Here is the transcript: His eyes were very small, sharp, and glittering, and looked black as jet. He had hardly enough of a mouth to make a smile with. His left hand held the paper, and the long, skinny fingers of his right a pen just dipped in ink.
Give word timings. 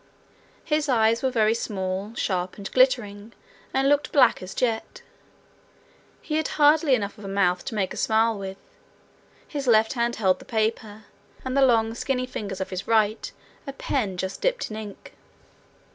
His 0.65 0.89
eyes 0.89 1.21
were 1.21 1.29
very 1.29 1.53
small, 1.53 2.15
sharp, 2.15 2.57
and 2.57 2.71
glittering, 2.71 3.33
and 3.71 3.87
looked 3.87 4.11
black 4.11 4.41
as 4.41 4.55
jet. 4.55 5.03
He 6.23 6.37
had 6.37 6.47
hardly 6.57 6.95
enough 6.95 7.19
of 7.19 7.25
a 7.25 7.27
mouth 7.27 7.63
to 7.65 7.75
make 7.75 7.93
a 7.93 7.97
smile 7.97 8.35
with. 8.35 8.57
His 9.47 9.67
left 9.67 9.93
hand 9.93 10.15
held 10.15 10.39
the 10.39 10.45
paper, 10.45 11.03
and 11.45 11.55
the 11.55 11.61
long, 11.61 11.93
skinny 11.93 12.25
fingers 12.25 12.59
of 12.59 12.71
his 12.71 12.87
right 12.87 13.31
a 13.67 13.73
pen 13.73 14.17
just 14.17 14.41
dipped 14.41 14.71
in 14.71 14.77
ink. 14.77 15.13